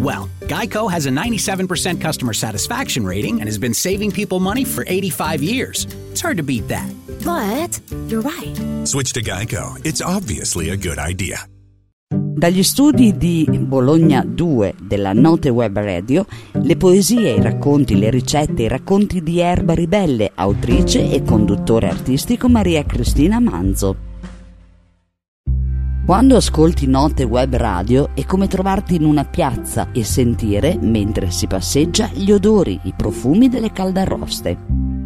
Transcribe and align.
Well, 0.00 0.30
Geico 0.48 0.90
has 0.90 1.04
a 1.04 1.10
97% 1.10 2.00
customer 2.00 2.32
satisfaction 2.32 3.04
rating 3.04 3.40
and 3.40 3.46
has 3.46 3.58
been 3.58 3.74
saving 3.74 4.12
people 4.12 4.40
money 4.40 4.64
for 4.64 4.82
85 4.86 5.42
years. 5.42 5.86
It's 6.10 6.22
hard 6.22 6.38
to 6.38 6.42
beat 6.42 6.68
that. 6.68 6.90
But 7.22 7.78
you're 8.08 8.22
right. 8.22 8.56
Switch 8.86 9.12
to 9.12 9.20
Geico. 9.20 9.76
It's 9.84 10.00
obviously 10.00 10.70
a 10.70 10.76
good 10.76 10.98
idea. 10.98 11.46
Dagli 12.08 12.62
studi 12.62 13.18
di 13.18 13.46
Bologna 13.50 14.24
2 14.26 14.76
della 14.80 15.12
Note 15.12 15.50
Web 15.50 15.76
Radio, 15.76 16.24
le 16.52 16.76
poesie, 16.76 17.34
i 17.34 17.42
racconti, 17.42 17.98
le 17.98 18.08
ricette, 18.08 18.62
i 18.62 18.68
racconti 18.68 19.22
di 19.22 19.40
Erba 19.40 19.74
Ribelle, 19.74 20.32
autrice 20.34 21.10
e 21.10 21.22
conduttore 21.22 21.88
artistico 21.88 22.48
Maria 22.48 22.82
Cristina 22.86 23.38
Manzo. 23.38 24.09
Quando 26.10 26.34
ascolti 26.34 26.88
Note 26.88 27.22
Web 27.22 27.54
Radio 27.54 28.10
è 28.16 28.24
come 28.24 28.48
trovarti 28.48 28.96
in 28.96 29.04
una 29.04 29.24
piazza 29.24 29.92
e 29.92 30.02
sentire, 30.02 30.76
mentre 30.76 31.30
si 31.30 31.46
passeggia, 31.46 32.10
gli 32.12 32.32
odori, 32.32 32.80
i 32.82 32.94
profumi 32.96 33.48
delle 33.48 33.70
caldarroste. 33.70 34.99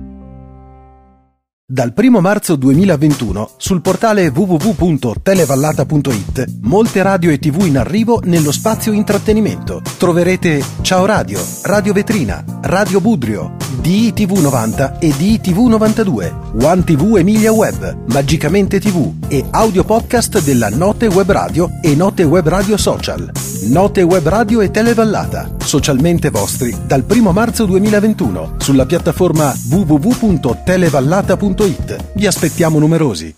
Dal 1.66 1.94
1 1.96 2.20
marzo 2.20 2.56
2021 2.56 3.52
sul 3.56 3.80
portale 3.80 4.28
www.televallata.it 4.28 6.58
molte 6.60 7.02
radio 7.02 7.30
e 7.30 7.38
tv 7.38 7.64
in 7.64 7.78
arrivo 7.78 8.20
nello 8.22 8.52
spazio 8.52 8.92
intrattenimento. 8.92 9.80
Troverete 9.96 10.62
Ciao 10.82 11.06
Radio, 11.06 11.40
Radio 11.62 11.94
Vetrina, 11.94 12.44
Radio 12.60 13.00
Budrio, 13.00 13.56
DITV 13.80 14.40
90 14.40 14.98
e 14.98 15.14
DITV 15.16 15.56
92, 15.56 16.34
One 16.60 16.84
TV 16.84 17.16
Emilia 17.16 17.52
Web, 17.52 18.08
Magicamente 18.08 18.78
TV 18.78 19.10
e 19.28 19.46
audio 19.50 19.84
podcast 19.84 20.44
della 20.44 20.68
Note 20.68 21.06
Web 21.06 21.30
Radio 21.30 21.70
e 21.80 21.94
Note 21.94 22.24
Web 22.24 22.46
Radio 22.46 22.76
Social. 22.76 23.53
Note 23.68 24.02
Web 24.02 24.26
Radio 24.28 24.60
e 24.60 24.70
Televallata, 24.70 25.56
socialmente 25.58 26.28
vostri 26.28 26.76
dal 26.86 27.02
1 27.08 27.32
marzo 27.32 27.64
2021 27.64 28.56
sulla 28.58 28.84
piattaforma 28.84 29.54
www.televallata.it. 29.70 32.12
Vi 32.12 32.26
aspettiamo 32.26 32.78
numerosi. 32.78 33.34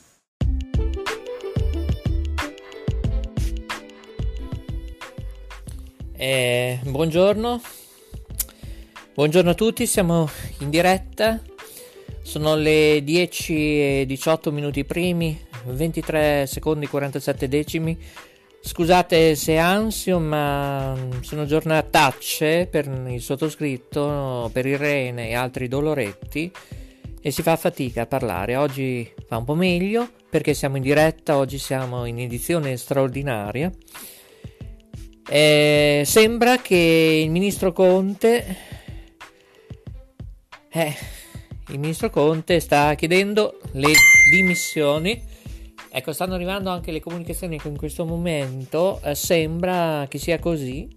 Eh, 6.17 6.81
buongiorno, 6.83 7.61
buongiorno 9.15 9.51
a 9.51 9.55
tutti, 9.55 9.87
siamo 9.87 10.29
in 10.59 10.71
diretta, 10.71 11.41
sono 12.23 12.57
le 12.57 13.01
10 13.05 13.55
e 13.55 14.03
18 14.07 14.51
minuti 14.51 14.85
primi, 14.85 15.41
23 15.67 16.47
secondi 16.49 16.89
47 16.89 17.49
decimi. 17.49 17.97
Scusate 18.61 19.35
se 19.37 19.57
ansio, 19.57 20.19
ma 20.19 20.97
sono 21.21 21.47
giornatacce 21.47 22.67
per 22.71 22.87
il 23.09 23.21
sottoscritto, 23.21 24.51
per 24.53 24.67
Irene 24.67 25.29
e 25.29 25.35
altri 25.35 25.69
doloretti 25.69 26.51
e 27.21 27.31
si 27.31 27.43
fa 27.43 27.57
fatica 27.57 28.03
a 28.03 28.07
parlare. 28.07 28.57
Oggi 28.57 29.11
va 29.29 29.37
un 29.37 29.45
po' 29.45 29.55
meglio 29.55 30.11
perché 30.29 30.55
siamo 30.55 30.77
in 30.77 30.83
diretta, 30.83 31.37
oggi 31.37 31.59
siamo 31.59 32.05
in 32.05 32.19
edizione 32.19 32.77
straordinaria. 32.77 33.71
Eh, 35.29 36.03
sembra 36.05 36.59
che 36.59 37.23
il 37.25 37.31
ministro 37.31 37.73
Conte 37.73 38.75
eh, 40.77 40.95
il 41.69 41.79
ministro 41.79 42.11
Conte 42.11 42.61
sta 42.61 42.95
chiedendo 42.95 43.59
le 43.73 43.93
dimissioni 44.31 45.21
ecco 45.91 46.13
stanno 46.13 46.35
arrivando 46.35 46.71
anche 46.71 46.93
le 46.93 47.01
comunicazioni 47.01 47.59
che 47.59 47.69
in 47.69 47.77
questo 47.77 48.05
momento 48.05 49.01
eh, 49.03 49.15
sembra 49.15 50.07
che 50.09 50.19
sia 50.19 50.39
così 50.39 50.89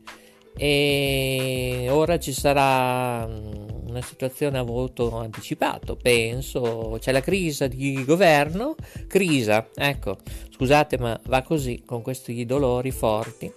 e 0.58 1.88
ora 1.90 2.20
ci 2.20 2.34
sarà 2.34 3.26
una 3.26 4.02
situazione 4.02 4.58
a 4.58 4.64
voto 4.64 5.18
anticipato 5.18 5.96
penso. 5.96 6.98
C'è 7.00 7.12
la 7.12 7.22
crisi 7.22 7.68
di 7.70 8.04
governo 8.04 8.76
crisa 9.08 9.70
ecco 9.74 10.18
scusate 10.50 10.98
ma 10.98 11.20
va 11.28 11.42
così 11.42 11.84
con 11.86 12.02
questi 12.02 12.46
dolori 12.46 12.92
forti. 12.92 13.52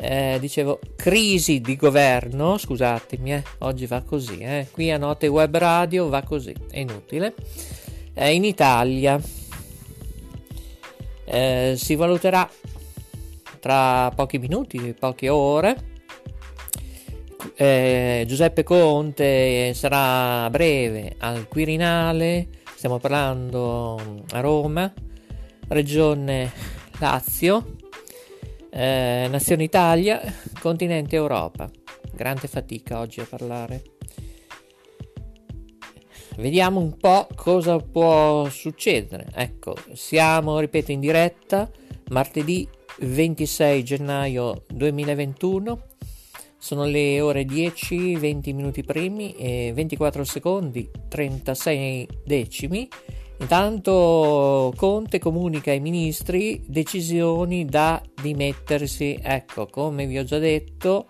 Eh, 0.00 0.36
dicevo 0.38 0.78
crisi 0.94 1.60
di 1.60 1.74
governo, 1.74 2.56
scusatemi, 2.56 3.32
eh, 3.34 3.42
oggi 3.58 3.86
va 3.86 4.00
così, 4.02 4.38
eh, 4.38 4.68
qui 4.70 4.92
a 4.92 4.96
Note 4.96 5.26
Web 5.26 5.56
Radio 5.56 6.08
va 6.08 6.22
così, 6.22 6.54
è 6.70 6.78
inutile. 6.78 7.34
Eh, 8.14 8.32
in 8.32 8.44
Italia 8.44 9.20
eh, 11.28 11.74
si 11.76 11.94
valuterà 11.94 12.48
tra 13.60 14.10
pochi 14.14 14.38
minuti, 14.38 14.94
poche 14.98 15.28
ore. 15.28 15.96
Eh, 17.54 18.24
Giuseppe 18.26 18.62
Conte 18.62 19.74
sarà 19.74 20.44
a 20.44 20.50
breve 20.50 21.16
al 21.18 21.48
Quirinale, 21.48 22.48
stiamo 22.74 22.98
parlando 22.98 24.24
a 24.30 24.40
Roma, 24.40 24.92
regione 25.68 26.52
Lazio 26.98 27.76
eh, 28.70 29.26
Nazione 29.30 29.64
Italia, 29.64 30.20
continente 30.60 31.16
Europa. 31.16 31.68
Grande 32.12 32.48
fatica 32.48 33.00
oggi 33.00 33.20
a 33.20 33.26
parlare. 33.28 33.97
Vediamo 36.38 36.78
un 36.78 36.96
po' 36.96 37.26
cosa 37.34 37.78
può 37.78 38.48
succedere. 38.48 39.26
Ecco, 39.34 39.74
siamo, 39.94 40.60
ripeto, 40.60 40.92
in 40.92 41.00
diretta 41.00 41.68
martedì 42.10 42.66
26 43.00 43.82
gennaio 43.82 44.62
2021. 44.68 45.80
Sono 46.56 46.84
le 46.84 47.20
ore 47.20 47.44
10, 47.44 48.14
20 48.14 48.52
minuti 48.52 48.84
primi 48.84 49.34
e 49.34 49.72
24 49.74 50.22
secondi 50.22 50.88
36 51.08 52.08
decimi. 52.24 52.88
Intanto 53.40 54.72
Conte 54.76 55.18
comunica 55.18 55.72
ai 55.72 55.80
ministri 55.80 56.62
decisioni 56.68 57.64
da 57.64 58.00
dimettersi. 58.22 59.18
Ecco, 59.20 59.66
come 59.66 60.06
vi 60.06 60.16
ho 60.18 60.22
già 60.22 60.38
detto, 60.38 61.08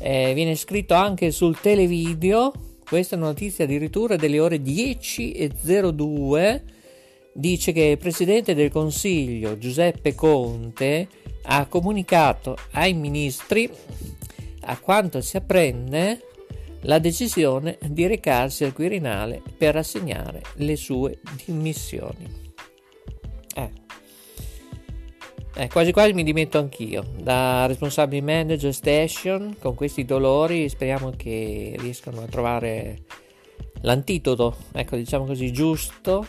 eh, 0.00 0.34
viene 0.34 0.56
scritto 0.56 0.94
anche 0.94 1.30
sul 1.30 1.56
televideo. 1.60 2.52
Questa 2.90 3.14
è 3.14 3.18
una 3.18 3.28
notizia 3.28 3.66
addirittura 3.66 4.16
delle 4.16 4.40
ore 4.40 4.56
10.02. 4.56 6.60
Dice 7.32 7.70
che 7.70 7.84
il 7.84 7.98
presidente 7.98 8.52
del 8.52 8.72
Consiglio 8.72 9.56
Giuseppe 9.58 10.16
Conte 10.16 11.06
ha 11.42 11.66
comunicato 11.66 12.56
ai 12.72 12.94
ministri 12.94 13.70
a 14.62 14.76
quanto 14.80 15.20
si 15.20 15.36
apprende 15.36 16.26
la 16.80 16.98
decisione 16.98 17.78
di 17.80 18.08
recarsi 18.08 18.64
al 18.64 18.72
Quirinale 18.72 19.40
per 19.56 19.76
assegnare 19.76 20.42
le 20.54 20.74
sue 20.74 21.20
dimissioni. 21.44 22.49
Eh. 25.60 25.68
Quasi 25.68 25.92
quasi 25.92 26.14
mi 26.14 26.22
dimetto 26.22 26.56
anch'io 26.56 27.04
da 27.18 27.66
responsabile 27.66 28.22
manager 28.22 28.72
station 28.72 29.56
con 29.58 29.74
questi 29.74 30.06
dolori 30.06 30.70
speriamo 30.70 31.12
che 31.14 31.74
riescano 31.76 32.22
a 32.22 32.26
trovare 32.26 33.02
l'antidoto 33.82 34.56
ecco 34.72 34.96
diciamo 34.96 35.26
così 35.26 35.52
giusto 35.52 36.26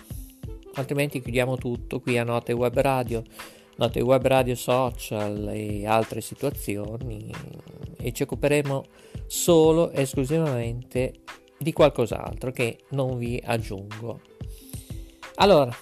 altrimenti 0.73 1.21
chiudiamo 1.21 1.55
tutto 1.55 2.01
qui 2.01 2.17
a 2.17 2.25
Note 2.25 2.51
Web 2.51 2.77
Radio 2.81 3.23
Note 3.77 4.01
Web 4.01 4.27
Radio 4.27 4.55
Social 4.55 5.47
e 5.53 5.87
altre 5.87 6.19
situazioni 6.19 7.33
e 8.01 8.11
ci 8.11 8.23
occuperemo 8.23 8.83
solo 9.27 9.91
e 9.91 10.01
esclusivamente 10.01 11.21
di 11.57 11.71
qualcos'altro 11.71 12.51
che 12.51 12.79
non 12.89 13.17
vi 13.17 13.41
aggiungo 13.41 14.19
allora 15.35 15.73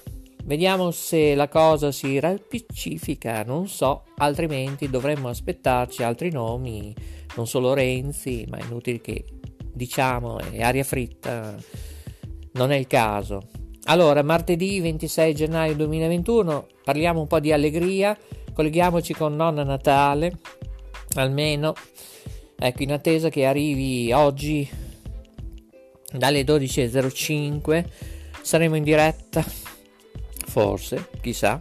Vediamo 0.45 0.89
se 0.91 1.36
la 1.36 1.47
cosa 1.47 1.91
si 1.91 2.19
raspicifica, 2.19 3.44
non 3.44 3.68
so, 3.68 4.06
altrimenti 4.18 4.89
dovremmo 4.89 5.27
aspettarci 5.27 6.01
altri 6.01 6.31
nomi, 6.31 6.94
non 7.36 7.45
solo 7.45 7.74
Renzi, 7.74 8.45
ma 8.50 8.57
è 8.57 8.63
inutile 8.63 9.00
che 9.00 9.25
diciamo 9.71 10.39
è 10.39 10.62
aria 10.62 10.83
fritta, 10.83 11.56
non 12.53 12.71
è 12.71 12.77
il 12.77 12.88
caso. 12.88 13.47
Allora, 13.86 14.24
martedì 14.24 14.80
26 14.80 15.36
gennaio 15.36 15.75
2021, 15.75 16.68
parliamo 16.83 17.21
un 17.21 17.27
po' 17.27 17.39
di 17.39 17.51
allegria, 17.51 18.18
colleghiamoci 18.53 19.13
con 19.13 19.35
Nonna 19.35 19.63
Natale, 19.63 20.39
almeno, 21.15 21.74
ecco, 22.57 22.83
in 22.83 22.92
attesa 22.92 23.30
che 23.30 23.45
arrivi 23.45 24.12
oggi 24.12 24.68
dalle 26.12 26.42
12.05, 26.42 27.85
saremo 28.42 28.75
in 28.75 28.83
diretta 28.83 29.44
forse, 30.50 31.10
chissà, 31.22 31.60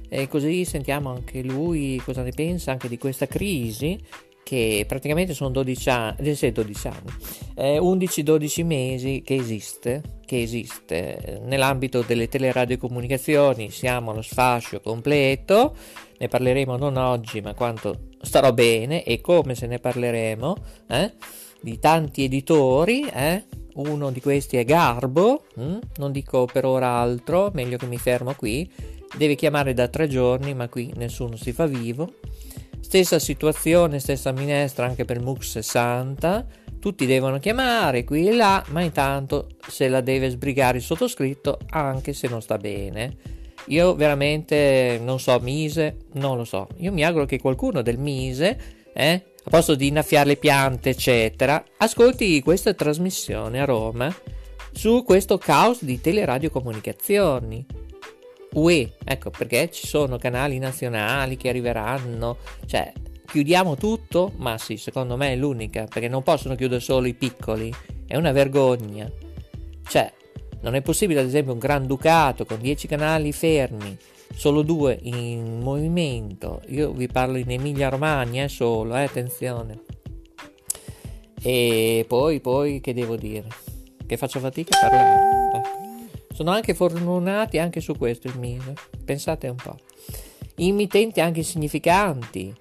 e 0.08 0.26
così 0.28 0.64
sentiamo 0.64 1.10
anche 1.10 1.42
lui 1.42 2.00
cosa 2.04 2.22
ne 2.22 2.32
pensa 2.32 2.70
anche 2.70 2.88
di 2.88 2.96
questa 2.98 3.26
crisi 3.26 3.98
che 4.42 4.84
praticamente 4.86 5.34
sono 5.34 5.50
12 5.50 5.90
anni, 5.90 6.52
12 6.52 6.88
anni. 6.88 7.12
Eh, 7.54 7.78
11-12 7.78 8.64
mesi 8.64 9.22
che 9.24 9.34
esiste, 9.34 10.20
che 10.24 10.42
esiste 10.42 11.40
nell'ambito 11.44 12.02
delle 12.02 12.28
teleradiocomunicazioni, 12.28 13.70
siamo 13.70 14.10
allo 14.10 14.22
sfascio 14.22 14.80
completo, 14.80 15.76
ne 16.18 16.28
parleremo 16.28 16.76
non 16.76 16.96
oggi 16.96 17.40
ma 17.40 17.54
quanto 17.54 18.08
starò 18.20 18.52
bene 18.52 19.04
e 19.04 19.20
come 19.20 19.54
se 19.54 19.66
ne 19.66 19.78
parleremo, 19.78 20.56
eh, 20.88 21.12
di 21.60 21.78
tanti 21.78 22.24
editori, 22.24 23.06
eh, 23.08 23.44
uno 23.74 24.10
di 24.10 24.20
questi 24.20 24.56
è 24.56 24.64
Garbo, 24.64 25.44
hm? 25.54 25.78
non 25.96 26.12
dico 26.12 26.44
per 26.44 26.64
ora 26.64 26.88
altro, 26.88 27.50
meglio 27.54 27.76
che 27.76 27.86
mi 27.86 27.98
fermo 27.98 28.34
qui, 28.34 28.70
deve 29.16 29.34
chiamare 29.34 29.74
da 29.74 29.88
tre 29.88 30.08
giorni 30.08 30.54
ma 30.54 30.68
qui 30.68 30.92
nessuno 30.96 31.36
si 31.36 31.52
fa 31.52 31.66
vivo. 31.66 32.14
Stessa 32.82 33.18
situazione, 33.18 34.00
stessa 34.00 34.32
minestra 34.32 34.84
anche 34.84 35.06
per 35.06 35.18
MUX 35.18 35.60
60. 35.60 36.46
Tutti 36.78 37.06
devono 37.06 37.38
chiamare 37.38 38.04
qui 38.04 38.26
e 38.26 38.34
là, 38.34 38.62
ma 38.70 38.82
intanto 38.82 39.46
se 39.66 39.88
la 39.88 40.02
deve 40.02 40.28
sbrigare 40.28 40.78
il 40.78 40.82
sottoscritto 40.82 41.60
anche 41.70 42.12
se 42.12 42.28
non 42.28 42.42
sta 42.42 42.58
bene. 42.58 43.16
Io 43.66 43.94
veramente 43.94 45.00
non 45.00 45.20
so, 45.20 45.38
Mise, 45.40 46.06
non 46.14 46.36
lo 46.36 46.44
so. 46.44 46.66
Io 46.78 46.92
mi 46.92 47.04
auguro 47.04 47.24
che 47.24 47.38
qualcuno 47.38 47.82
del 47.82 47.98
Mise, 47.98 48.58
eh, 48.92 49.24
a 49.44 49.50
posto 49.50 49.76
di 49.76 49.86
innaffiare 49.86 50.26
le 50.26 50.36
piante, 50.36 50.90
eccetera, 50.90 51.64
ascolti 51.78 52.42
questa 52.42 52.74
trasmissione 52.74 53.60
a 53.60 53.64
Roma 53.64 54.14
su 54.72 55.04
questo 55.04 55.38
caos 55.38 55.84
di 55.84 56.00
teleradiocomunicazioni. 56.00 57.64
UE, 58.54 58.92
ecco 59.02 59.30
perché 59.30 59.70
ci 59.70 59.86
sono 59.86 60.18
canali 60.18 60.58
nazionali 60.58 61.36
che 61.36 61.48
arriveranno, 61.48 62.36
cioè 62.66 62.92
chiudiamo 63.26 63.76
tutto? 63.76 64.32
Ma 64.36 64.58
sì, 64.58 64.76
secondo 64.76 65.16
me 65.16 65.32
è 65.32 65.36
l'unica, 65.36 65.86
perché 65.86 66.08
non 66.08 66.22
possono 66.22 66.54
chiudere 66.54 66.80
solo 66.80 67.06
i 67.06 67.14
piccoli, 67.14 67.72
è 68.06 68.16
una 68.16 68.32
vergogna. 68.32 69.10
Cioè, 69.86 70.12
non 70.60 70.74
è 70.74 70.82
possibile 70.82 71.20
ad 71.20 71.26
esempio 71.26 71.52
un 71.52 71.58
Gran 71.58 71.86
Ducato 71.86 72.44
con 72.44 72.60
10 72.60 72.86
canali 72.86 73.32
fermi, 73.32 73.96
solo 74.34 74.62
due 74.62 74.98
in 75.02 75.60
movimento, 75.60 76.60
io 76.68 76.92
vi 76.92 77.06
parlo 77.06 77.36
in 77.36 77.50
Emilia 77.50 77.88
Romagna 77.88 78.44
eh, 78.44 78.48
solo, 78.48 78.96
eh, 78.96 79.04
attenzione. 79.04 79.80
E 81.42 82.04
poi, 82.06 82.40
poi, 82.40 82.80
che 82.80 82.94
devo 82.94 83.16
dire? 83.16 83.48
Che 84.06 84.16
faccio 84.16 84.38
fatica 84.38 84.76
a 84.76 84.80
parlare. 84.80 85.91
Sono 86.32 86.50
anche 86.50 86.74
fortunati 86.74 87.58
anche 87.58 87.80
su 87.80 87.96
questo 87.96 88.26
il 88.26 88.38
Mise. 88.38 88.74
Pensate 89.04 89.48
un 89.48 89.56
po'. 89.56 89.76
Immitenti 90.56 91.20
anche 91.20 91.42
significanti, 91.42 92.54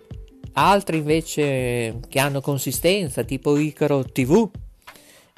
altri 0.53 0.97
invece 0.97 1.99
che 2.07 2.19
hanno 2.19 2.41
consistenza, 2.41 3.23
tipo 3.23 3.57
Icaro 3.57 4.03
TV. 4.03 4.49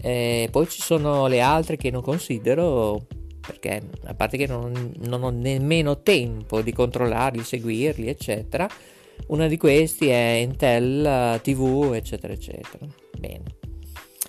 E 0.02 0.48
poi 0.52 0.68
ci 0.68 0.82
sono 0.82 1.28
le 1.28 1.42
altre 1.42 1.78
che 1.78 1.90
non 1.90 2.02
considero 2.02 3.06
perché 3.46 3.82
a 4.06 4.14
parte 4.14 4.38
che 4.38 4.48
non, 4.48 4.94
non 5.06 5.24
ho 5.24 5.30
nemmeno 5.30 6.02
tempo 6.02 6.62
di 6.62 6.72
controllarli, 6.72 7.44
seguirli, 7.44 8.08
eccetera. 8.08 8.68
Una 9.28 9.48
di 9.48 9.58
questi 9.58 10.08
è 10.08 10.40
Intel 10.42 11.40
TV, 11.42 11.92
eccetera, 11.94 12.34
eccetera. 12.34 12.86
Bene. 13.18 13.44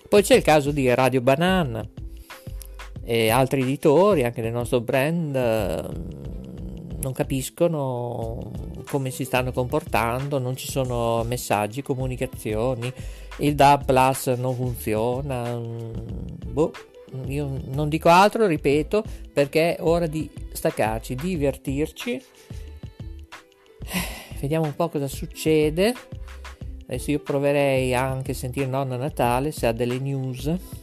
Poi 0.08 0.22
c'è 0.22 0.34
il 0.36 0.42
caso 0.42 0.70
di 0.70 0.92
Radio 0.92 1.20
Banana 1.20 1.88
e 3.04 3.28
altri 3.28 3.62
editori, 3.62 4.24
anche 4.24 4.42
del 4.42 4.52
nostro 4.52 4.80
brand, 4.80 5.36
mm, 5.36 7.00
non 7.00 7.12
capiscono 7.12 8.50
come 8.88 9.10
si 9.10 9.24
stanno 9.24 9.52
comportando, 9.52 10.38
non 10.38 10.56
ci 10.56 10.70
sono 10.70 11.22
messaggi, 11.24 11.82
comunicazioni, 11.82 12.90
il 13.38 13.54
DAB 13.54 13.84
Plus 13.84 14.26
non 14.38 14.54
funziona. 14.54 15.54
Mm, 15.54 15.92
boh, 16.46 16.72
io 17.26 17.60
non 17.72 17.88
dico 17.90 18.08
altro, 18.08 18.46
ripeto, 18.46 19.04
perché 19.32 19.76
è 19.76 19.82
ora 19.82 20.06
di 20.06 20.30
staccarci, 20.52 21.14
divertirci. 21.14 22.22
Vediamo 24.40 24.64
un 24.64 24.74
po' 24.74 24.88
cosa 24.88 25.08
succede. 25.08 25.94
Adesso 26.86 27.10
io 27.10 27.20
proverei 27.20 27.94
anche 27.94 28.32
a 28.32 28.34
sentire 28.34 28.66
Nonna 28.66 28.96
Natale 28.96 29.52
se 29.52 29.66
ha 29.66 29.72
delle 29.72 29.98
news 29.98 30.82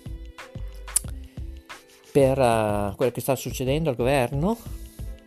per 2.12 2.38
uh, 2.38 2.96
quello 2.96 3.12
che 3.12 3.22
sta 3.22 3.36
succedendo 3.36 3.90
al 3.90 3.96
governo. 3.96 4.58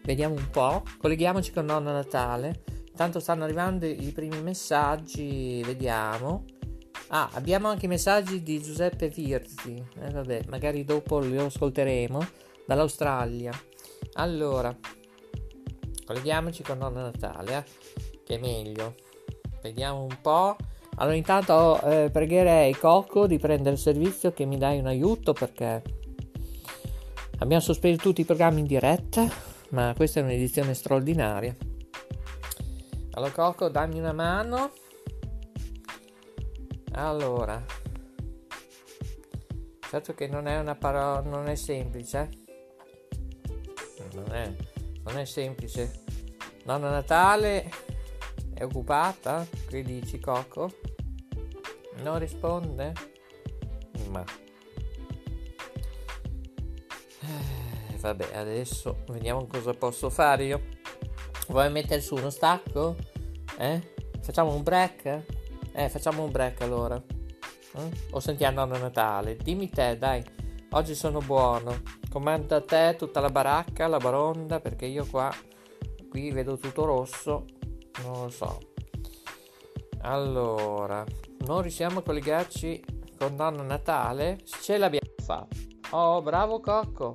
Vediamo 0.02 0.34
un 0.34 0.50
po', 0.50 0.82
colleghiamoci 0.98 1.52
con 1.52 1.64
Nonna 1.64 1.92
Natale. 1.92 2.62
Intanto 2.88 3.20
stanno 3.20 3.44
arrivando 3.44 3.86
i 3.86 4.12
primi 4.14 4.40
messaggi, 4.42 5.62
vediamo. 5.64 6.44
Ah, 7.08 7.28
abbiamo 7.32 7.68
anche 7.68 7.86
i 7.86 7.88
messaggi 7.88 8.42
di 8.42 8.62
Giuseppe 8.62 9.08
Virzi. 9.08 9.82
Eh, 10.00 10.10
vabbè, 10.10 10.44
magari 10.48 10.84
dopo 10.84 11.18
li 11.18 11.36
ascolteremo 11.36 12.24
dall'Australia. 12.66 13.52
Allora, 14.14 14.76
colleghiamoci 16.04 16.62
con 16.62 16.78
Nonna 16.78 17.02
Natale, 17.02 17.56
eh, 17.56 18.20
che 18.24 18.34
è 18.36 18.38
meglio. 18.38 18.94
Vediamo 19.62 20.02
un 20.02 20.18
po'. 20.20 20.56
Allora, 20.96 21.16
intanto 21.16 21.80
eh, 21.80 22.10
pregherei 22.12 22.74
Coco 22.74 23.26
di 23.26 23.38
prendere 23.38 23.74
il 23.74 23.80
servizio 23.80 24.32
che 24.32 24.44
mi 24.44 24.58
dai 24.58 24.78
un 24.78 24.86
aiuto 24.86 25.32
perché 25.32 25.82
Abbiamo 27.38 27.62
sospeso 27.62 27.98
tutti 27.98 28.20
i 28.20 28.24
programmi 28.24 28.60
in 28.60 28.66
diretta, 28.66 29.28
ma 29.70 29.92
questa 29.96 30.20
è 30.20 30.22
un'edizione 30.22 30.72
straordinaria. 30.72 31.54
Allora 33.12 33.32
Coco, 33.32 33.68
dammi 33.68 33.98
una 33.98 34.12
mano. 34.12 34.72
Allora, 36.92 37.62
certo 39.88 40.14
che 40.14 40.28
non 40.28 40.46
è 40.46 40.58
una 40.58 40.76
parola, 40.76 41.20
non 41.28 41.48
è 41.48 41.56
semplice. 41.56 42.30
Non 44.12 44.32
è, 44.32 44.54
non 45.02 45.18
è 45.18 45.24
semplice. 45.24 46.02
Nonna 46.64 46.90
Natale 46.90 47.68
è 48.54 48.62
occupata? 48.62 49.46
Che 49.68 49.82
dici 49.82 50.20
Coco? 50.20 50.72
Non 52.02 52.18
risponde? 52.18 52.92
Ma 54.08 54.24
vabbè, 58.04 58.36
adesso 58.36 59.04
vediamo 59.08 59.46
cosa 59.46 59.72
posso 59.72 60.10
fare 60.10 60.44
io. 60.44 60.62
Vuoi 61.48 61.70
mettere 61.70 62.02
su 62.02 62.14
uno 62.14 62.28
stacco? 62.28 62.96
Eh? 63.58 63.92
Facciamo 64.20 64.54
un 64.54 64.62
break? 64.62 65.22
Eh, 65.72 65.88
facciamo 65.88 66.22
un 66.22 66.30
break 66.30 66.60
allora. 66.60 66.96
Eh? 66.96 67.90
O 68.10 68.20
sentiamo 68.20 68.64
Nonno 68.64 68.78
Natale? 68.78 69.36
Dimmi 69.36 69.70
te, 69.70 69.96
dai. 69.96 70.22
Oggi 70.72 70.94
sono 70.94 71.20
buono. 71.20 71.80
Comanda 72.10 72.60
te 72.60 72.94
tutta 72.98 73.20
la 73.20 73.30
baracca, 73.30 73.86
la 73.86 73.98
baronda, 73.98 74.60
perché 74.60 74.84
io 74.84 75.06
qua 75.06 75.34
qui 76.10 76.30
vedo 76.30 76.58
tutto 76.58 76.84
rosso, 76.84 77.44
non 78.02 78.24
lo 78.24 78.28
so. 78.28 78.58
Allora, 80.02 81.04
non 81.46 81.62
riusciamo 81.62 82.00
a 82.00 82.02
collegarci 82.02 82.84
con 83.16 83.34
Nonno 83.34 83.62
Natale? 83.62 84.40
Ce 84.44 84.76
l'abbiamo 84.76 85.08
fatta. 85.24 85.56
Oh, 85.90 86.20
bravo 86.20 86.60
Cocco. 86.60 87.14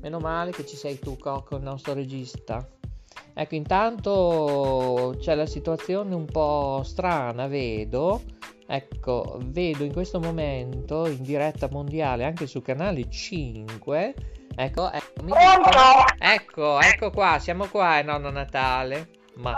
Meno 0.00 0.18
male 0.18 0.50
che 0.52 0.66
ci 0.66 0.76
sei 0.76 0.98
tu, 0.98 1.18
Cocco, 1.18 1.56
il 1.56 1.62
nostro 1.62 1.92
regista. 1.94 2.66
Ecco, 3.34 3.54
intanto 3.54 5.14
c'è 5.18 5.34
la 5.34 5.46
situazione 5.46 6.14
un 6.14 6.24
po' 6.26 6.82
strana, 6.84 7.46
vedo. 7.46 8.22
Ecco, 8.66 9.38
vedo 9.42 9.82
in 9.84 9.92
questo 9.92 10.20
momento 10.20 11.06
in 11.06 11.22
diretta 11.22 11.68
mondiale 11.70 12.24
anche 12.24 12.46
su 12.46 12.62
canale 12.62 13.10
5. 13.10 14.14
Ecco, 14.56 14.90
ecco, 14.90 15.22
mi 15.22 15.32
ecco, 16.18 16.80
ecco 16.80 17.10
qua, 17.10 17.38
siamo 17.38 17.66
qua, 17.66 17.98
è 17.98 18.02
nonno 18.02 18.30
Natale. 18.30 19.08
Ma, 19.36 19.56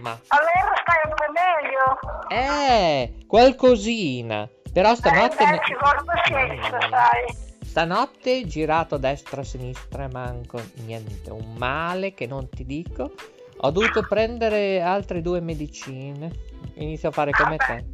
ma, 0.00 0.18
Allora 0.28 0.72
stai 0.82 1.00
un 1.04 1.14
po' 1.14 1.32
meglio. 1.32 2.42
eh, 2.42 3.14
qualcosina. 3.26 4.48
Però 4.72 4.94
stanotte, 4.94 5.42
Eh, 5.42 5.50
beh, 5.50 5.60
ci 5.64 5.74
vuole 5.80 6.02
pazienza, 6.04 6.78
sai. 6.90 7.46
Stanotte 7.78 8.44
girato 8.44 8.96
a 8.96 8.98
destra 8.98 9.42
a 9.42 9.44
sinistra 9.44 10.08
manco 10.10 10.60
niente, 10.82 11.30
un 11.30 11.54
male 11.54 12.12
che 12.12 12.26
non 12.26 12.48
ti 12.48 12.66
dico. 12.66 13.12
Ho 13.58 13.70
dovuto 13.70 14.02
prendere 14.02 14.82
altre 14.82 15.22
due 15.22 15.38
medicine. 15.38 16.28
Inizio 16.74 17.10
a 17.10 17.12
fare 17.12 17.30
come 17.30 17.56
te. 17.56 17.84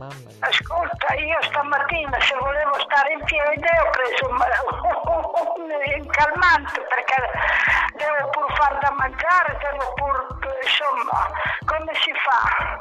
Mamma 0.00 0.16
mia. 0.16 0.48
Ascolta, 0.48 1.12
io 1.20 1.36
stamattina 1.42 2.16
se 2.24 2.34
volevo 2.40 2.72
stare 2.88 3.12
in 3.12 3.22
piedi 3.24 3.68
ho 3.68 3.90
preso 3.92 4.32
un, 4.32 4.40
un 6.00 6.06
calmante 6.08 6.80
perché 6.88 7.20
devo 8.00 8.30
pur 8.30 8.48
far 8.56 8.78
da 8.80 8.90
mangiare, 8.96 9.60
devo 9.60 9.92
pur, 9.92 10.40
insomma, 10.64 11.20
come 11.68 11.92
si 12.00 12.12
fa? 12.24 12.80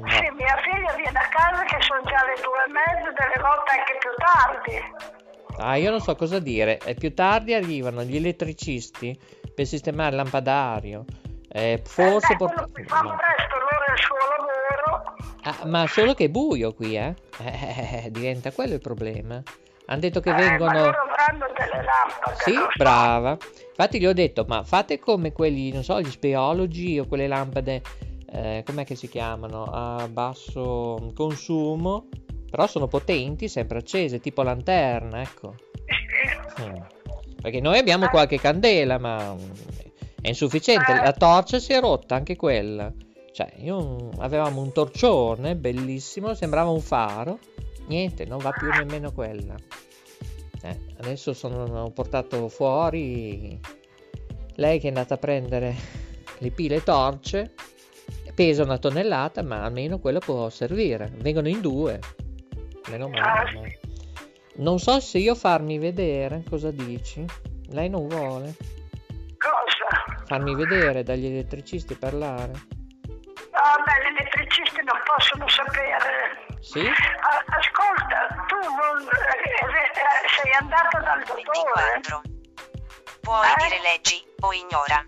No. 0.00 0.08
Sì, 0.08 0.24
mia 0.40 0.56
figlia 0.64 0.94
viene 0.96 1.18
a 1.18 1.28
casa 1.28 1.62
che 1.64 1.76
sono 1.84 2.00
già 2.08 2.24
le 2.24 2.40
due 2.40 2.64
e 2.64 2.72
mezza, 2.72 3.12
delle 3.12 3.40
volte 3.44 3.70
anche 3.76 3.96
più 4.00 4.10
tardi. 4.16 5.20
Ah, 5.62 5.76
io 5.76 5.90
non 5.90 6.00
so 6.00 6.14
cosa 6.16 6.38
dire. 6.38 6.78
E 6.84 6.94
più 6.94 7.14
tardi 7.14 7.54
arrivano 7.54 8.02
gli 8.02 8.16
elettricisti 8.16 9.16
per 9.54 9.66
sistemare 9.66 10.10
il 10.10 10.16
lampadario. 10.16 11.04
Eh, 11.48 11.80
forse 11.84 12.32
eh, 12.32 12.36
por- 12.36 12.52
quello 12.52 12.68
che 12.72 12.84
fa 12.84 13.02
ma- 13.02 13.16
presto, 13.16 13.54
loro 13.58 13.84
è 13.86 13.92
il 13.92 13.98
suo 13.98 14.16
lavoro. 14.36 15.14
Ah, 15.44 15.66
ma 15.68 15.86
solo 15.86 16.14
che 16.14 16.24
è 16.24 16.28
buio 16.28 16.72
qui, 16.74 16.96
eh? 16.96 17.14
Eh, 17.38 18.08
diventa 18.10 18.50
quello 18.52 18.74
il 18.74 18.80
problema. 18.80 19.42
Hanno 19.86 20.00
detto 20.00 20.20
che 20.20 20.30
Eh, 20.30 20.32
ma 20.32 20.38
vengono. 20.38 20.72
loro 20.72 20.98
avranno 21.02 21.46
delle 21.56 21.84
lampade. 21.84 22.36
Sì, 22.44 22.54
brava. 22.76 23.36
Infatti 23.68 23.98
gli 23.98 24.06
ho 24.06 24.12
detto, 24.12 24.44
ma 24.48 24.62
fate 24.62 24.98
come 24.98 25.32
quelli, 25.32 25.70
non 25.72 25.82
so, 25.82 26.00
gli 26.00 26.10
speologi 26.10 26.98
o 26.98 27.06
quelle 27.06 27.26
lampade, 27.26 27.82
eh, 28.30 28.62
com'è 28.64 28.84
che 28.84 28.94
si 28.94 29.08
chiamano? 29.08 29.64
A 29.64 30.06
basso 30.08 31.12
consumo, 31.14 32.06
però 32.52 32.66
sono 32.66 32.86
potenti, 32.86 33.48
sempre 33.48 33.78
accese, 33.78 34.20
tipo 34.20 34.42
lanterna, 34.42 35.22
ecco. 35.22 35.54
Mm. 36.60 36.82
Perché 37.40 37.60
noi 37.62 37.78
abbiamo 37.78 38.08
qualche 38.08 38.38
candela, 38.38 38.98
ma 38.98 39.32
mm, 39.32 39.38
è 40.20 40.28
insufficiente. 40.28 40.92
La 40.92 41.14
torcia 41.14 41.58
si 41.58 41.72
è 41.72 41.80
rotta, 41.80 42.14
anche 42.14 42.36
quella. 42.36 42.92
Cioè, 43.32 43.54
io, 43.60 44.10
avevamo 44.18 44.60
un 44.60 44.70
torcione 44.70 45.56
bellissimo, 45.56 46.34
sembrava 46.34 46.68
un 46.68 46.82
faro. 46.82 47.38
Niente, 47.86 48.26
non 48.26 48.36
va 48.36 48.50
più 48.50 48.68
nemmeno 48.68 49.12
quella. 49.12 49.54
Eh, 50.62 50.78
adesso 50.98 51.32
sono, 51.32 51.84
ho 51.84 51.90
portato 51.90 52.48
fuori 52.48 53.58
lei 54.56 54.78
che 54.78 54.84
è 54.84 54.88
andata 54.88 55.14
a 55.14 55.16
prendere 55.16 55.74
le 56.36 56.50
pile 56.50 56.82
torce. 56.82 57.54
Pesa 58.34 58.62
una 58.62 58.76
tonnellata, 58.76 59.42
ma 59.42 59.64
almeno 59.64 59.98
quello 59.98 60.18
può 60.18 60.50
servire. 60.50 61.10
Vengono 61.16 61.48
in 61.48 61.62
due. 61.62 61.98
Meno 62.88 63.08
male. 63.08 63.52
ma- 63.52 63.68
Non 64.56 64.78
so 64.78 65.00
se 65.00 65.18
io 65.18 65.34
farmi 65.34 65.78
vedere, 65.78 66.42
cosa 66.48 66.70
dici? 66.70 67.24
Lei 67.70 67.88
non 67.88 68.06
vuole 68.06 68.54
Cosa? 69.38 70.24
farmi 70.26 70.54
vedere 70.54 71.02
dagli 71.02 71.24
elettricisti 71.26 71.94
parlare? 71.94 72.52
No, 72.52 73.84
beh, 73.84 74.02
gli 74.02 74.16
elettricisti 74.18 74.82
non 74.84 75.00
possono 75.04 75.48
sapere. 75.48 76.46
Sì? 76.60 76.80
Ascolta, 76.86 78.44
tu 78.46 78.56
non, 78.56 79.02
eh, 79.02 80.28
sei 80.42 80.52
andata 80.60 80.98
dal 81.00 81.22
dottore? 81.24 82.00
Puoi 83.20 83.46
Eh? 83.46 83.62
dire 83.68 83.80
leggi 83.80 84.22
o 84.40 84.52
ignora. 84.52 85.02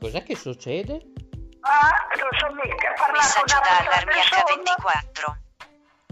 Cos'è 0.00 0.22
che 0.24 0.34
succede? 0.36 1.00
Ah, 1.60 1.94
non 2.18 2.28
so 2.38 2.52
mica, 2.52 2.92
parla 2.96 3.04
con 3.06 3.12
Messaggio 3.12 3.54
da 3.54 3.60
un'altra 3.60 3.90
allarmi 3.90 4.12
persona. 4.12 4.42
H24. 4.42 5.43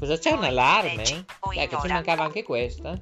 Cosa 0.02 0.18
c'è 0.18 0.32
un 0.32 0.42
allarme? 0.42 1.02
Eh, 1.02 1.68
che 1.68 1.78
ci 1.80 1.86
mancava 1.86 2.24
anche 2.24 2.42
questa. 2.42 2.92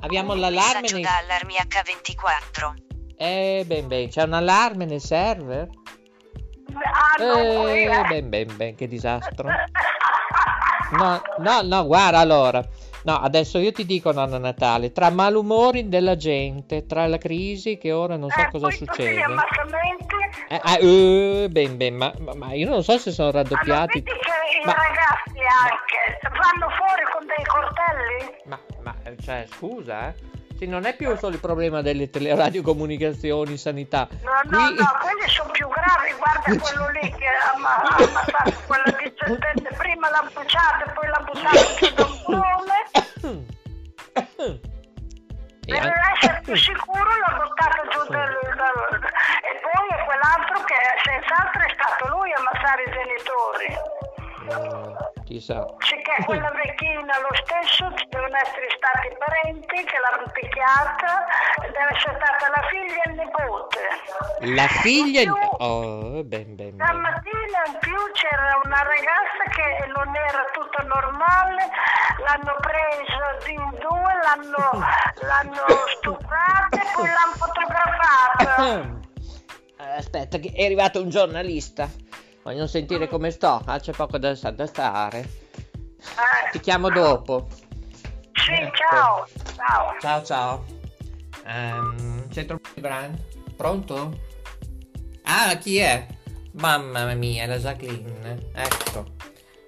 Abbiamo 0.00 0.34
l'allarme 0.34 0.82
Messaggio 0.82 0.94
nei... 0.96 1.02
da 1.02 1.16
allarmi 1.16 1.54
H24. 1.54 2.74
Eh, 3.16 3.64
ben 3.66 3.88
ben, 3.88 4.10
c'è 4.10 4.24
un 4.24 4.34
allarme 4.34 4.84
nel 4.84 5.00
server? 5.00 5.66
Ah, 6.74 7.22
Eh, 7.24 7.84
eh. 7.84 8.04
ben 8.06 8.28
ben 8.28 8.54
ben, 8.54 8.74
che 8.74 8.86
disastro. 8.86 9.48
No, 10.90 11.20
no, 11.38 11.60
no, 11.62 11.86
guarda 11.86 12.18
allora. 12.18 12.64
No, 13.04 13.20
adesso 13.20 13.58
io 13.58 13.72
ti 13.72 13.86
dico, 13.86 14.12
nonno 14.12 14.38
Natale, 14.38 14.92
tra 14.92 15.10
malumori 15.10 15.88
della 15.88 16.16
gente, 16.16 16.84
tra 16.86 17.06
la 17.06 17.16
crisi 17.18 17.78
che 17.78 17.92
ora 17.92 18.16
non 18.16 18.30
so 18.30 18.40
Eh, 18.40 18.50
cosa 18.50 18.70
succede. 18.70 19.24
Eh, 20.48 20.60
ah, 20.62 20.78
eh, 20.80 21.48
ben 21.50 21.76
ben, 21.76 21.94
ma, 21.94 22.12
ma- 22.18 22.34
ma 22.34 22.52
io 22.52 22.68
non 22.68 22.82
so 22.82 22.98
se 22.98 23.10
sono 23.12 23.30
raddoppiati. 23.30 24.00
vedi 24.00 24.10
che 24.18 24.60
i 24.62 24.66
Ma- 24.66 24.72
ragazzi 24.72 25.38
anche 25.62 26.18
vanno 26.36 26.68
fuori 26.74 27.02
con 27.12 27.26
dei 27.26 27.44
coltelli? 27.44 28.36
Ma, 28.44 28.58
ma, 28.82 28.94
eh, 29.04 29.16
cioè, 29.22 29.46
scusa, 29.56 30.08
eh. 30.08 30.14
Sì, 30.58 30.66
non 30.66 30.86
è 30.86 30.96
più 30.96 31.16
solo 31.16 31.34
il 31.34 31.40
problema 31.40 31.82
delle 31.82 32.10
teleradiocomunicazioni, 32.10 33.56
sanità. 33.56 34.08
No, 34.24 34.30
no, 34.50 34.66
Qui- 34.66 34.74
no, 34.74 34.98
quelli 35.00 35.28
sono 35.28 35.50
più 35.52 35.68
gravi, 35.68 36.12
guarda 36.18 36.60
quello 36.60 36.90
lì 36.90 37.14
che 37.14 37.26
ha 37.26 37.52
amma- 37.54 37.76
ha 37.76 37.94
ammazzato 37.94 38.54
quella 38.66 38.96
diciottenne, 39.00 39.68
prima 39.76 40.10
l'ha 40.10 40.28
bruciata 40.32 40.84
e 40.84 40.92
poi 40.94 41.06
l'ha 41.06 41.24
buttata 41.24 41.74
giù 41.78 41.94
da 41.94 42.04
un 42.04 42.18
burrone. 42.26 42.76
E 45.70 45.78
Per 45.78 45.92
essere 46.16 46.40
più 46.44 46.56
sicuro 46.56 47.04
l'ha 47.04 47.36
Chissà. 55.38 55.64
Sicché 55.78 56.24
quella 56.24 56.50
vecchina 56.50 57.14
lo 57.22 57.30
stesso, 57.46 57.94
ci 57.94 58.06
devono 58.10 58.34
essere 58.42 58.66
stati 58.74 59.06
parenti 59.22 59.86
che 59.86 59.96
l'hanno 60.02 60.26
picchiata, 60.34 61.26
deve 61.62 61.94
essere 61.94 62.18
stata 62.18 62.50
la 62.50 62.64
figlia 62.66 63.02
e 63.02 63.10
il 63.10 63.14
nipote. 63.22 63.78
La 64.58 64.66
figlia... 64.82 65.20
In 65.22 65.32
più, 65.32 65.46
Oh, 65.62 66.24
ben 66.24 66.56
ben 66.56 66.74
La 66.76 66.92
mattina 66.92 67.62
in 67.70 67.78
più 67.78 67.94
c'era 68.18 68.58
una 68.64 68.82
ragazza 68.82 69.46
che 69.54 69.86
non 69.94 70.10
era 70.10 70.42
tutta 70.50 70.82
normale, 70.82 71.70
l'hanno 72.18 72.56
presa 72.58 73.38
in 73.46 73.78
due, 73.78 74.10
l'hanno, 74.18 74.74
l'hanno 75.22 75.66
stuprata 75.94 76.74
e 76.74 76.86
poi 76.94 77.06
l'hanno 77.06 77.38
fotografata. 77.38 79.06
Aspetta, 79.98 80.38
che 80.38 80.50
è 80.52 80.64
arrivato 80.64 81.00
un 81.00 81.10
giornalista. 81.10 82.07
Vogliono 82.48 82.66
sentire 82.66 83.08
come 83.08 83.30
sto. 83.30 83.60
Ah, 83.66 83.78
c'è 83.78 83.92
poco 83.92 84.16
da, 84.16 84.32
da 84.32 84.66
stare. 84.66 85.18
Eh, 85.20 86.50
Ti 86.52 86.60
chiamo 86.60 86.88
dopo. 86.88 87.46
sì, 88.32 88.52
ecco. 88.52 88.74
ciao, 88.74 89.26
ciao. 89.54 89.96
Ciao 90.00 90.24
ciao. 90.24 90.64
Ehm, 91.44 92.30
centro 92.30 92.58
brand. 92.80 93.18
Pronto? 93.54 94.18
Ah, 95.24 95.56
chi 95.56 95.76
è? 95.76 96.06
Mamma 96.52 97.12
mia, 97.12 97.46
la 97.46 97.58
Jacqueline. 97.58 98.48
Ecco. 98.54 99.04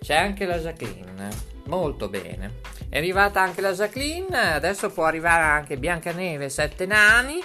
C'è 0.01 0.17
anche 0.17 0.47
la 0.47 0.57
Jacqueline. 0.57 1.29
Molto 1.67 2.09
bene. 2.09 2.61
È 2.89 2.97
arrivata 2.97 3.43
anche 3.43 3.61
la 3.61 3.75
Jacqueline. 3.75 4.55
Adesso 4.55 4.89
può 4.89 5.05
arrivare 5.05 5.43
anche 5.43 5.77
Biancaneve, 5.77 6.49
sette 6.49 6.87
nani. 6.87 7.45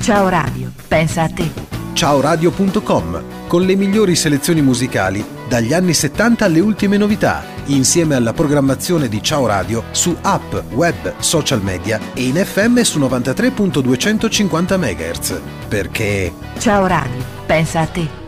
Ciao 0.02 0.28
Radio, 0.28 0.70
pensa 0.86 1.22
a 1.22 1.30
te. 1.30 1.50
Ciaoradio.com 1.94 3.22
con 3.46 3.62
le 3.62 3.76
migliori 3.76 4.14
selezioni 4.14 4.60
musicali 4.60 5.37
dagli 5.48 5.72
anni 5.72 5.94
70 5.94 6.44
alle 6.44 6.60
ultime 6.60 6.98
novità, 6.98 7.42
insieme 7.66 8.14
alla 8.14 8.32
programmazione 8.32 9.08
di 9.08 9.20
Ciao 9.22 9.46
Radio 9.46 9.84
su 9.90 10.16
app, 10.20 10.54
web, 10.72 11.14
social 11.18 11.62
media 11.62 11.98
e 12.14 12.24
in 12.24 12.34
FM 12.34 12.80
su 12.82 13.00
93.250 13.00 14.78
MHz. 14.78 15.40
Perché 15.68 16.32
Ciao 16.58 16.86
Radio, 16.86 17.24
pensa 17.46 17.80
a 17.80 17.86
te. 17.86 18.26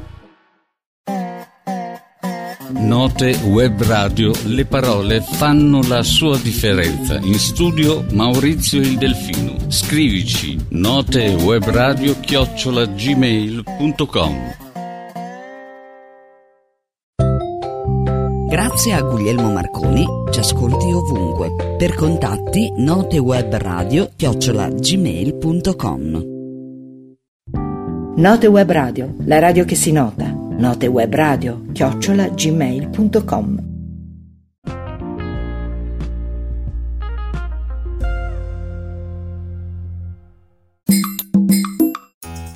Note 2.73 3.37
Web 3.45 3.83
Radio, 3.83 4.33
le 4.45 4.65
parole 4.65 5.21
fanno 5.21 5.83
la 5.87 6.03
sua 6.03 6.39
differenza. 6.39 7.19
In 7.19 7.39
studio 7.39 8.07
Maurizio 8.13 8.81
il 8.81 8.97
Delfino. 8.97 9.57
Scrivici 9.69 10.59
notewebradio 10.69 12.19
chiocciolagmail.com 12.21 14.70
Grazie 18.61 18.93
a 18.93 19.01
Guglielmo 19.01 19.51
Marconi 19.51 20.05
ci 20.31 20.39
ascolti 20.39 20.93
ovunque. 20.93 21.77
Per 21.79 21.95
contatti 21.95 22.71
notewebradio 22.77 24.11
chiocciolagmail.com 24.17 26.25
Note 28.17 28.47
Web 28.49 28.71
Radio, 28.71 29.15
la 29.25 29.39
radio 29.39 29.65
che 29.65 29.77
si 29.77 29.93
nota. 29.93 30.29
Note 30.29 30.89
Web 30.89 31.15
Radio, 31.15 31.63
chiocciola 31.73 32.35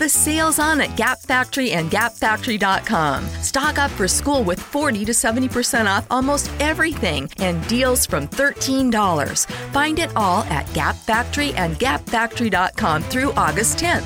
The 0.05 0.11
sale's 0.11 0.59
on 0.59 0.83
at 0.83 0.99
Gap 0.99 1.23
Factory 1.23 1.73
and 1.73 1.91
GapFactory.com. 1.91 3.25
Stock 3.41 3.79
up 3.79 3.91
for 3.93 4.07
school 4.07 4.45
with 4.45 4.61
40 4.61 5.07
to 5.07 5.13
70% 5.13 5.87
off 5.87 6.07
almost 6.11 6.51
everything 6.61 7.31
and 7.39 7.67
deals 7.69 8.05
from 8.05 8.29
$13. 8.29 9.47
Find 9.73 9.99
it 9.99 10.15
all 10.15 10.43
at 10.51 10.71
Gap 10.75 10.97
Factory 10.97 11.55
and 11.55 11.77
GapFactory.com 11.77 13.03
through 13.05 13.33
August 13.33 13.79
10th. 13.79 14.05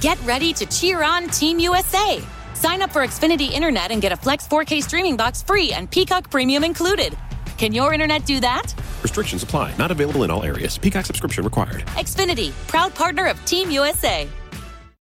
Get 0.00 0.20
ready 0.24 0.52
to 0.52 0.66
cheer 0.66 1.04
on 1.04 1.28
Team 1.28 1.60
USA. 1.60 2.20
Sign 2.54 2.82
up 2.82 2.90
for 2.90 3.02
Xfinity 3.02 3.52
Internet 3.52 3.92
and 3.92 4.02
get 4.02 4.10
a 4.10 4.16
Flex 4.16 4.48
4K 4.48 4.82
streaming 4.82 5.16
box 5.16 5.44
free 5.44 5.72
and 5.72 5.88
Peacock 5.88 6.28
Premium 6.28 6.64
included. 6.64 7.16
Can 7.56 7.72
your 7.72 7.94
internet 7.94 8.26
do 8.26 8.40
that? 8.40 8.74
Restrictions 9.00 9.44
apply. 9.44 9.76
Not 9.76 9.92
available 9.92 10.24
in 10.24 10.32
all 10.32 10.42
areas. 10.42 10.76
Peacock 10.76 11.06
subscription 11.06 11.44
required. 11.44 11.82
Xfinity, 11.94 12.50
proud 12.66 12.92
partner 12.96 13.28
of 13.28 13.38
Team 13.44 13.70
USA. 13.70 14.28